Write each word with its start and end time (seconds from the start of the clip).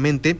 Mente 0.00 0.36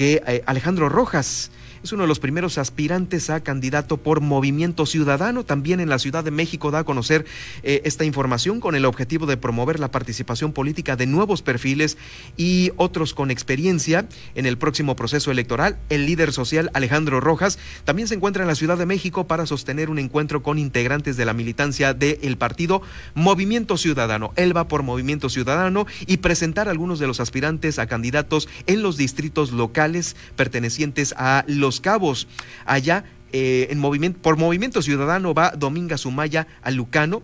que 0.00 0.22
eh, 0.26 0.42
Alejandro 0.46 0.88
Rojas 0.88 1.50
es 1.82 1.92
uno 1.92 2.02
de 2.02 2.08
los 2.08 2.20
primeros 2.20 2.58
aspirantes 2.58 3.30
a 3.30 3.40
candidato 3.40 3.96
por 3.96 4.20
Movimiento 4.20 4.86
Ciudadano. 4.86 5.44
También 5.44 5.80
en 5.80 5.88
la 5.88 5.98
Ciudad 5.98 6.24
de 6.24 6.30
México 6.30 6.70
da 6.70 6.80
a 6.80 6.84
conocer 6.84 7.24
eh, 7.62 7.82
esta 7.84 8.04
información 8.04 8.60
con 8.60 8.74
el 8.74 8.84
objetivo 8.84 9.26
de 9.26 9.36
promover 9.36 9.80
la 9.80 9.90
participación 9.90 10.52
política 10.52 10.96
de 10.96 11.06
nuevos 11.06 11.42
perfiles 11.42 11.96
y 12.36 12.72
otros 12.76 13.14
con 13.14 13.30
experiencia 13.30 14.06
en 14.34 14.46
el 14.46 14.58
próximo 14.58 14.96
proceso 14.96 15.30
electoral. 15.30 15.78
El 15.88 16.06
líder 16.06 16.32
social 16.32 16.70
Alejandro 16.74 17.20
Rojas 17.20 17.58
también 17.84 18.08
se 18.08 18.14
encuentra 18.14 18.42
en 18.42 18.48
la 18.48 18.54
Ciudad 18.54 18.78
de 18.78 18.86
México 18.86 19.26
para 19.26 19.46
sostener 19.46 19.90
un 19.90 19.98
encuentro 19.98 20.42
con 20.42 20.58
integrantes 20.58 21.16
de 21.16 21.24
la 21.24 21.32
militancia 21.32 21.94
del 21.94 22.36
partido 22.36 22.82
Movimiento 23.14 23.76
Ciudadano. 23.78 24.32
Él 24.36 24.56
va 24.56 24.68
por 24.68 24.82
Movimiento 24.82 25.28
Ciudadano 25.28 25.86
y 26.06 26.18
presentar 26.18 26.68
a 26.68 26.70
algunos 26.70 26.98
de 26.98 27.06
los 27.06 27.20
aspirantes 27.20 27.78
a 27.78 27.86
candidatos 27.86 28.48
en 28.66 28.82
los 28.82 28.96
distritos 28.96 29.52
locales 29.52 29.89
pertenecientes 30.36 31.14
a 31.16 31.44
los 31.46 31.80
Cabos. 31.80 32.28
Allá 32.66 33.04
eh, 33.32 33.68
en 33.70 34.12
por 34.14 34.36
Movimiento 34.36 34.82
Ciudadano 34.82 35.34
va 35.34 35.50
Dominga 35.50 35.98
Sumaya 35.98 36.46
a 36.62 36.70
Lucano, 36.70 37.22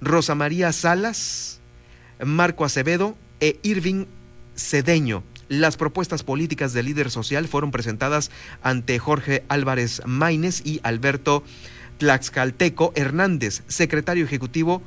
Rosa 0.00 0.34
María 0.34 0.72
Salas, 0.72 1.60
Marco 2.24 2.64
Acevedo 2.64 3.16
e 3.40 3.58
Irving 3.62 4.06
Cedeño. 4.56 5.22
Las 5.48 5.76
propuestas 5.76 6.22
políticas 6.22 6.72
del 6.72 6.86
líder 6.86 7.10
social 7.10 7.46
fueron 7.46 7.70
presentadas 7.70 8.30
ante 8.62 8.98
Jorge 8.98 9.44
Álvarez 9.48 10.00
Maínez 10.06 10.62
y 10.64 10.80
Alberto 10.82 11.44
Tlaxcalteco 11.98 12.92
Hernández, 12.96 13.62
secretario 13.68 14.24
ejecutivo 14.24 14.82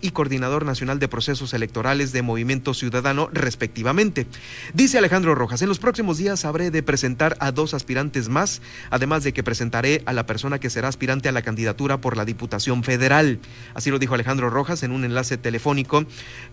y 0.00 0.10
coordinador 0.10 0.64
nacional 0.64 0.98
de 0.98 1.08
procesos 1.08 1.54
electorales 1.54 2.12
de 2.12 2.22
Movimiento 2.22 2.74
Ciudadano, 2.74 3.28
respectivamente. 3.32 4.26
Dice 4.74 4.98
Alejandro 4.98 5.34
Rojas, 5.34 5.62
en 5.62 5.68
los 5.68 5.78
próximos 5.78 6.18
días 6.18 6.44
habré 6.44 6.70
de 6.70 6.82
presentar 6.82 7.36
a 7.40 7.52
dos 7.52 7.74
aspirantes 7.74 8.28
más, 8.28 8.62
además 8.90 9.24
de 9.24 9.32
que 9.32 9.42
presentaré 9.42 10.02
a 10.06 10.12
la 10.12 10.26
persona 10.26 10.58
que 10.58 10.70
será 10.70 10.88
aspirante 10.88 11.28
a 11.28 11.32
la 11.32 11.42
candidatura 11.42 12.00
por 12.00 12.16
la 12.16 12.24
Diputación 12.24 12.84
Federal. 12.84 13.40
Así 13.74 13.90
lo 13.90 13.98
dijo 13.98 14.14
Alejandro 14.14 14.50
Rojas 14.50 14.82
en 14.82 14.92
un 14.92 15.04
enlace 15.04 15.36
telefónico 15.36 16.04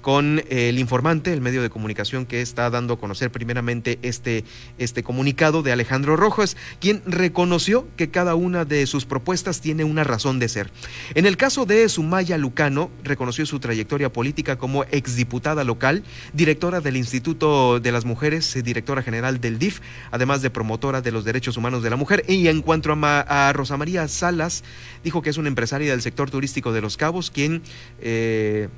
con 0.02 0.44
el 0.50 0.80
informante, 0.80 1.34
el 1.34 1.42
medio 1.42 1.62
de 1.62 1.70
comunicación 1.70 2.26
que 2.26 2.42
está 2.42 2.70
dando 2.70 2.96
a 2.96 3.00
conocer 3.00 3.32
primeramente 3.32 4.00
este, 4.02 4.44
este 4.78 5.04
comunicado 5.04 5.64
de 5.64 5.72
Alejandro 5.72 6.16
Rojas, 6.16 6.58
quien 6.80 7.02
reconoció 7.06 7.88
que 7.96 8.10
cada 8.10 8.36
una 8.36 8.66
de 8.66 8.86
sus 8.88 9.06
propuestas 9.06 9.62
tiene 9.62 9.84
una 9.84 10.04
razón 10.04 10.40
de 10.40 10.50
ser. 10.50 10.72
En 11.16 11.26
el 11.26 11.38
caso 11.38 11.66
de 11.66 11.88
Sumaya 11.90 12.38
Lucano, 12.38 12.90
reconoció 13.04 13.37
su 13.46 13.60
trayectoria 13.60 14.12
política 14.12 14.58
como 14.58 14.84
exdiputada 14.86 15.64
local, 15.64 16.04
directora 16.34 16.82
del 16.82 16.98
Instituto 16.98 17.80
de 17.80 17.92
las 17.92 18.06
Mujeres, 18.06 18.56
eh, 18.56 18.62
directora 18.62 19.04
general 19.04 19.40
del 19.40 19.60
DIF, 19.60 19.82
además 20.12 20.42
de 20.42 20.50
promotora 20.50 21.02
de 21.02 21.12
los 21.12 21.26
derechos 21.26 21.58
humanos 21.58 21.84
de 21.84 21.90
la 21.90 21.96
mujer. 21.96 22.24
Y 22.28 22.48
en 22.48 22.62
cuanto 22.62 22.88
a, 22.94 23.52
Rosa 23.54 23.78
María 23.78 24.08
Salas, 24.08 24.64
dijo 25.04 25.22
que 25.22 25.30
es 25.30 25.38
una 25.38 25.50
empresaria 25.50 25.92
del 25.92 26.02
sector 26.02 26.30
turístico 26.30 26.72
de 26.72 26.82
Los 26.82 26.98
Cabos, 26.98 27.32
quien 27.32 27.62
eh, 28.00 28.70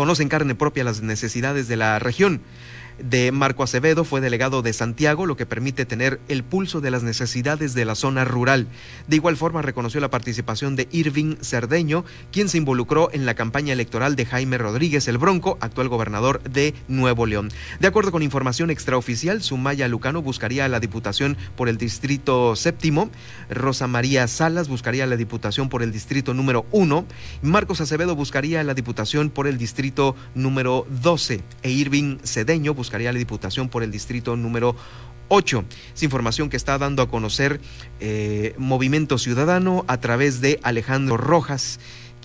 conoce 0.00 0.22
en 0.22 0.30
carne 0.30 0.54
propia 0.54 0.82
las 0.82 1.02
necesidades 1.02 1.68
de 1.68 1.76
la 1.76 1.98
región 1.98 2.40
de 3.02 3.32
Marco 3.32 3.62
Acevedo 3.62 4.04
fue 4.04 4.20
delegado 4.20 4.62
de 4.62 4.72
Santiago, 4.72 5.26
lo 5.26 5.36
que 5.36 5.46
permite 5.46 5.86
tener 5.86 6.20
el 6.28 6.44
pulso 6.44 6.80
de 6.80 6.90
las 6.90 7.02
necesidades 7.02 7.74
de 7.74 7.84
la 7.84 7.94
zona 7.94 8.24
rural. 8.24 8.66
De 9.08 9.16
igual 9.16 9.36
forma, 9.36 9.62
reconoció 9.62 10.00
la 10.00 10.10
participación 10.10 10.76
de 10.76 10.88
Irving 10.90 11.36
Cerdeño, 11.40 12.04
quien 12.32 12.48
se 12.48 12.58
involucró 12.58 13.10
en 13.12 13.26
la 13.26 13.34
campaña 13.34 13.72
electoral 13.72 14.16
de 14.16 14.26
Jaime 14.26 14.58
Rodríguez 14.58 15.08
el 15.08 15.18
Bronco, 15.18 15.56
actual 15.60 15.88
gobernador 15.88 16.42
de 16.42 16.74
Nuevo 16.88 17.26
León. 17.26 17.50
De 17.80 17.88
acuerdo 17.88 18.12
con 18.12 18.22
información 18.22 18.70
extraoficial, 18.70 19.42
Sumaya 19.42 19.88
Lucano 19.88 20.22
buscaría 20.22 20.68
la 20.68 20.80
diputación 20.80 21.36
por 21.56 21.68
el 21.68 21.78
distrito 21.78 22.56
séptimo, 22.56 23.10
Rosa 23.48 23.86
María 23.86 24.26
Salas 24.28 24.68
buscaría 24.68 25.06
la 25.06 25.16
diputación 25.16 25.68
por 25.68 25.82
el 25.82 25.92
distrito 25.92 26.34
número 26.34 26.66
uno, 26.70 27.06
Marcos 27.42 27.80
Acevedo 27.80 28.14
buscaría 28.14 28.62
la 28.64 28.74
diputación 28.74 29.30
por 29.30 29.46
el 29.46 29.58
distrito 29.58 29.89
número 30.34 30.86
12 31.02 31.42
e 31.62 31.70
Irving 31.70 32.18
Cedeño 32.24 32.74
buscaría 32.74 32.90
buscaría 32.90 33.12
la 33.12 33.18
Diputación 33.18 33.68
por 33.68 33.82
el 33.82 33.90
distrito 33.90 34.36
número 34.36 34.76
8. 35.28 35.64
Es 35.94 36.02
información 36.02 36.50
que 36.50 36.56
está 36.56 36.76
dando 36.76 37.02
a 37.02 37.08
conocer 37.08 37.60
eh, 38.00 38.54
Movimiento 38.58 39.16
Ciudadano 39.16 39.84
a 39.86 39.98
través 40.00 40.40
de 40.40 40.58
Alejandro 40.62 41.16
Rojas 41.16 41.78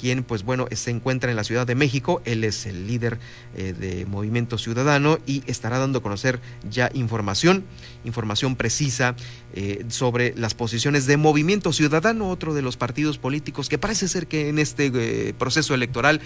quien 0.05 0.23
pues 0.23 0.43
bueno 0.43 0.67
se 0.71 0.91
encuentra 0.91 1.31
en 1.31 1.35
la 1.35 1.43
Ciudad 1.43 1.65
de 1.65 1.73
México, 1.73 2.21
él 2.25 2.43
es 2.43 2.67
el 2.67 2.85
líder 2.85 3.17
eh, 3.55 3.73
de 3.73 4.05
Movimiento 4.05 4.59
Ciudadano 4.59 5.17
y 5.25 5.41
estará 5.47 5.79
dando 5.79 5.97
a 5.97 6.03
conocer 6.03 6.39
ya 6.69 6.91
información, 6.93 7.65
información 8.03 8.55
precisa 8.55 9.15
eh, 9.55 9.83
sobre 9.87 10.35
las 10.37 10.53
posiciones 10.53 11.07
de 11.07 11.17
Movimiento 11.17 11.73
Ciudadano, 11.73 12.29
otro 12.29 12.53
de 12.53 12.61
los 12.61 12.77
partidos 12.77 13.17
políticos 13.17 13.67
que 13.67 13.79
parece 13.79 14.07
ser 14.07 14.27
que 14.27 14.47
en 14.47 14.59
este 14.59 14.91
eh, 14.93 15.33
proceso 15.33 15.73
electoral 15.73 16.21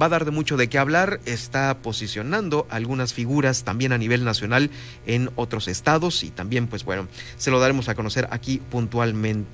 va 0.00 0.06
a 0.06 0.10
dar 0.10 0.24
de 0.24 0.30
mucho 0.30 0.56
de 0.56 0.68
qué 0.68 0.78
hablar, 0.78 1.18
está 1.24 1.78
posicionando 1.78 2.68
algunas 2.70 3.14
figuras 3.14 3.64
también 3.64 3.90
a 3.90 3.98
nivel 3.98 4.22
nacional 4.22 4.70
en 5.06 5.28
otros 5.34 5.66
estados 5.66 6.22
y 6.22 6.30
también 6.30 6.68
pues 6.68 6.84
bueno, 6.84 7.08
se 7.36 7.50
lo 7.50 7.58
daremos 7.58 7.88
a 7.88 7.96
conocer 7.96 8.28
aquí 8.30 8.62
puntualmente. 8.70 9.42